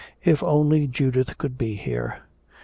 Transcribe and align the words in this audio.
If 0.23 0.41
only 0.41 0.87
Judith 0.87 1.37
could 1.37 1.59
be 1.59 1.75
here. 1.75 2.23